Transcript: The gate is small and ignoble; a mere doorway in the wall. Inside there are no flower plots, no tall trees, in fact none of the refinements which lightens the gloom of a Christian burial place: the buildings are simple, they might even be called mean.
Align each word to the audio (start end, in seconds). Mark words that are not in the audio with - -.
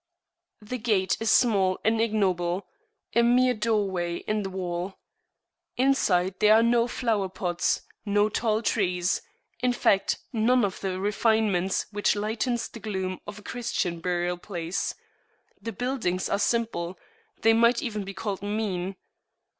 The 0.63 0.79
gate 0.79 1.15
is 1.19 1.29
small 1.29 1.79
and 1.85 2.01
ignoble; 2.01 2.65
a 3.13 3.21
mere 3.21 3.53
doorway 3.53 4.15
in 4.15 4.41
the 4.41 4.49
wall. 4.49 4.95
Inside 5.77 6.39
there 6.39 6.55
are 6.55 6.63
no 6.63 6.87
flower 6.87 7.29
plots, 7.29 7.83
no 8.03 8.27
tall 8.27 8.63
trees, 8.63 9.21
in 9.59 9.73
fact 9.73 10.17
none 10.33 10.65
of 10.65 10.79
the 10.79 10.99
refinements 10.99 11.85
which 11.91 12.15
lightens 12.15 12.67
the 12.67 12.79
gloom 12.79 13.19
of 13.27 13.37
a 13.37 13.43
Christian 13.43 13.99
burial 13.99 14.39
place: 14.39 14.95
the 15.61 15.71
buildings 15.71 16.27
are 16.29 16.39
simple, 16.39 16.97
they 17.43 17.53
might 17.53 17.83
even 17.83 18.03
be 18.03 18.15
called 18.15 18.41
mean. 18.41 18.95